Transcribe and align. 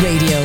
Radio, 0.00 0.41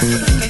Thank 0.00 0.49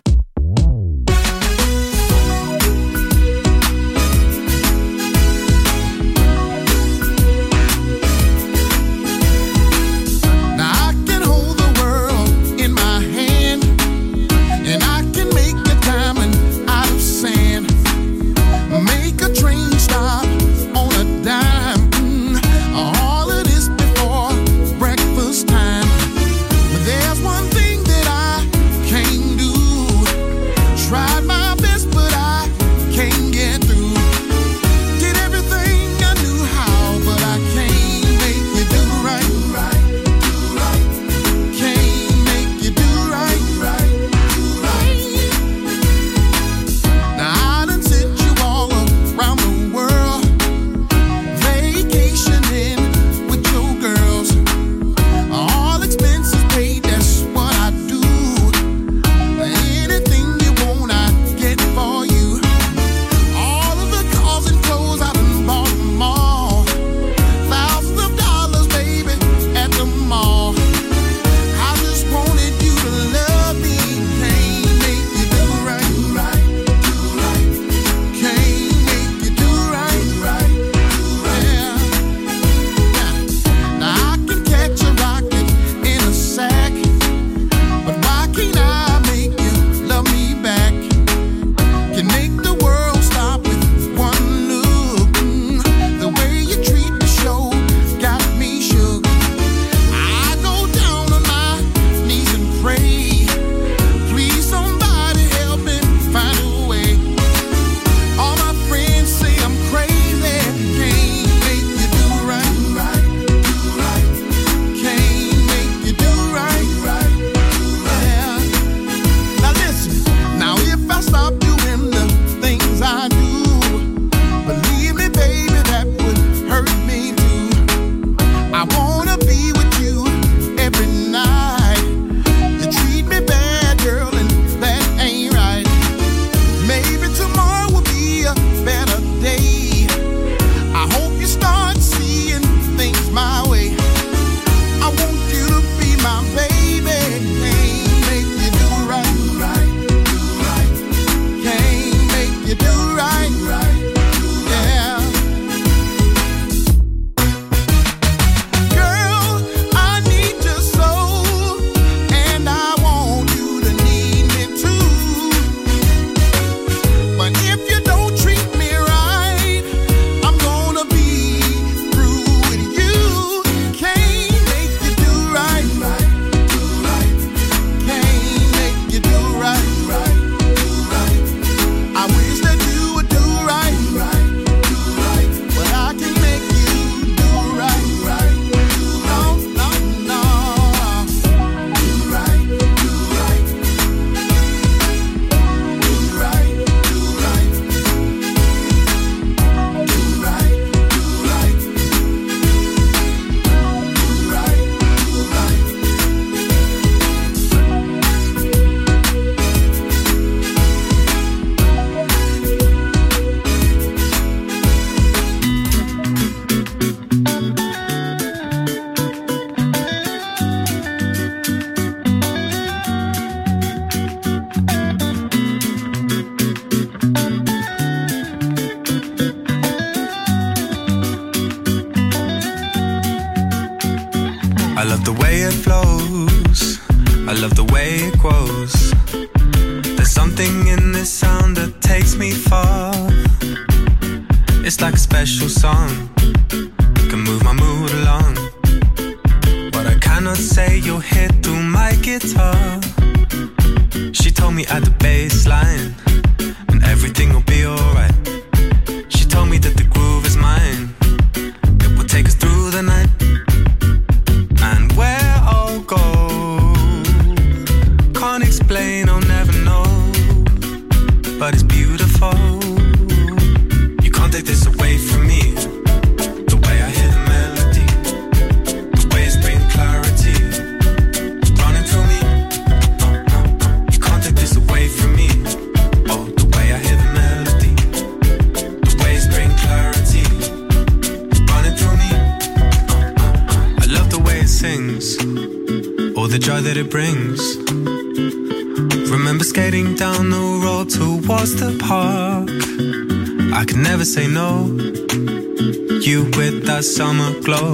you 306.11 306.25
with 306.35 306.65
that 306.65 306.83
summer 306.83 307.31
glow. 307.39 307.71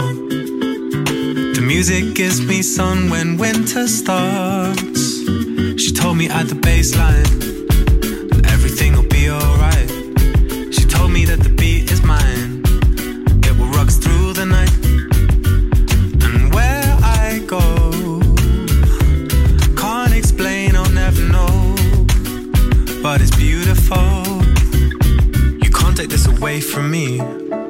The 1.55 1.63
music 1.65 2.13
gives 2.13 2.39
me 2.39 2.61
sun 2.61 3.09
when 3.09 3.35
winter 3.37 3.87
starts. 3.87 5.01
She 5.81 5.91
told 5.91 6.17
me 6.17 6.29
at 6.29 6.45
the 6.47 6.59
baseline 6.69 7.31
that 8.29 8.45
everything 8.51 8.93
will 8.95 9.09
be 9.09 9.31
alright. 9.31 9.89
She 10.71 10.85
told 10.85 11.09
me 11.11 11.25
that 11.25 11.39
the 11.39 11.49
beat 11.49 11.89
is 11.89 12.03
mine. 12.03 12.61
It 13.47 13.53
will 13.57 13.71
rock 13.77 13.89
through 13.89 14.33
the 14.33 14.45
night. 14.45 14.75
And 16.25 16.53
where 16.53 16.89
I 17.23 17.41
go, 17.55 17.61
can't 19.81 20.13
explain, 20.13 20.75
I'll 20.75 20.95
never 21.05 21.23
know. 21.35 21.75
But 23.01 23.21
it's 23.21 23.35
beautiful. 23.35 24.07
You 25.63 25.71
can't 25.71 25.97
take 25.97 26.09
this 26.09 26.27
away 26.27 26.61
from 26.61 26.91
me. 26.91 27.46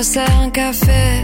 Resserre 0.00 0.40
un 0.40 0.48
café. 0.48 1.22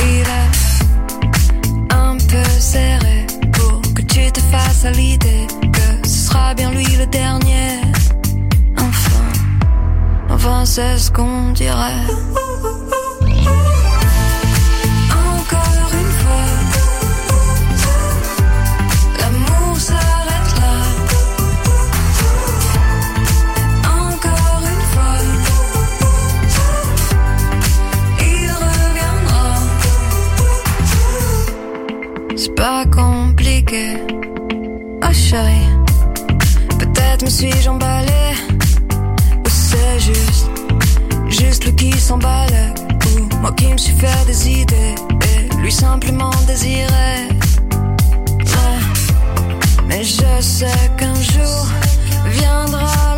Il 0.00 0.26
est 0.42 1.94
un 1.94 2.16
peu 2.16 2.50
serré 2.58 3.24
pour 3.52 3.80
que 3.94 4.02
tu 4.02 4.32
te 4.32 4.40
fasses 4.50 4.84
à 4.84 4.90
l'idée 4.90 5.46
que 5.76 6.08
ce 6.08 6.26
sera 6.26 6.54
bien 6.54 6.72
lui 6.72 6.96
le 6.96 7.06
dernier. 7.06 7.80
Enfin, 8.76 9.22
enfin 10.28 10.64
c'est 10.64 10.98
ce 10.98 11.08
qu'on 11.12 11.52
dirait. 11.52 12.02
shy. 35.28 35.56
Peut-être 36.78 37.22
me 37.22 37.30
suis-je 37.30 37.68
emballé, 37.68 38.24
ou 39.44 39.48
c'est 39.48 39.98
juste, 40.00 40.48
juste 41.28 41.64
lui 41.66 41.74
qui 41.74 41.92
s'emballe, 42.00 42.72
ou 43.06 43.36
moi 43.42 43.52
qui 43.52 43.68
me 43.68 43.76
suis 43.76 43.92
fait 43.92 44.24
des 44.26 44.48
idées, 44.48 44.94
et 45.30 45.54
lui 45.60 45.72
simplement 45.72 46.32
désiré. 46.46 47.28
Mais 49.86 50.02
je 50.02 50.40
sais 50.40 50.90
qu'un 50.96 51.14
jour 51.14 51.66
viendra 52.24 53.17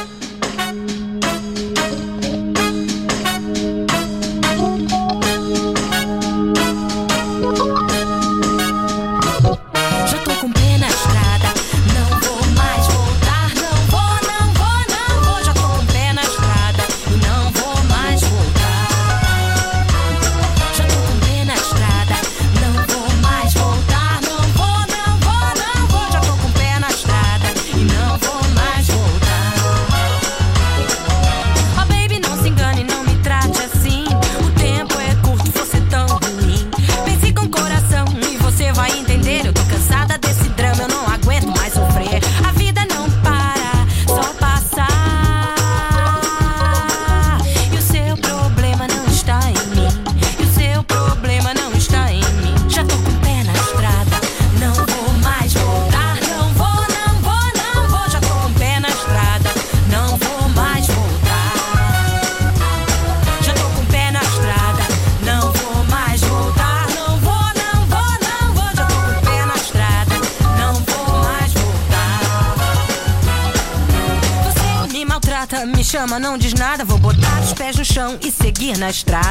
na 78.81 78.89
estrada. 78.89 79.30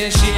this. 0.00 0.37